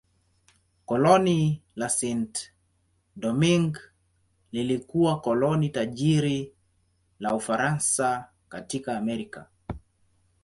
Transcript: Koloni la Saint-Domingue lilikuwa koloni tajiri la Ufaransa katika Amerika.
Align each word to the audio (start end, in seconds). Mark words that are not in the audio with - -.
Koloni 0.85 1.61
la 1.75 1.89
Saint-Domingue 1.89 3.81
lilikuwa 4.51 5.21
koloni 5.21 5.69
tajiri 5.69 6.53
la 7.19 7.35
Ufaransa 7.35 8.29
katika 8.49 8.97
Amerika. 8.97 9.49